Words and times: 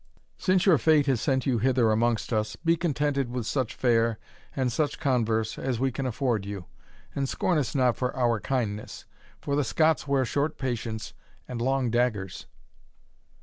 Since 0.39 0.65
your 0.65 0.79
fate 0.79 1.05
has 1.05 1.21
sent 1.21 1.45
you 1.45 1.59
hither 1.59 1.91
amongst 1.91 2.33
us, 2.33 2.55
be 2.55 2.75
contented 2.75 3.29
with 3.29 3.45
such 3.45 3.75
fare 3.75 4.17
and 4.55 4.71
such 4.71 4.99
converse 4.99 5.59
as 5.59 5.79
we 5.79 5.91
can 5.91 6.07
afford 6.07 6.43
you, 6.43 6.65
and 7.13 7.29
scorn 7.29 7.59
us 7.59 7.75
not 7.75 7.95
for 7.95 8.11
our 8.17 8.39
kindness; 8.39 9.05
for 9.39 9.55
the 9.55 9.63
Scots 9.63 10.07
wear 10.07 10.25
short 10.25 10.57
patience 10.57 11.13
and 11.47 11.61
long 11.61 11.91
daggers." 11.91 12.47